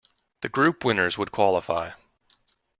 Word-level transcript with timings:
The 0.41 0.49
group 0.49 0.83
winners 0.83 1.19
would 1.19 1.31
qualify. 1.31 1.91